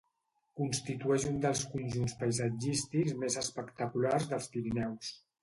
[0.59, 5.15] Constitueix un dels conjunts paisatgístics més espectaculars dels Pirineus.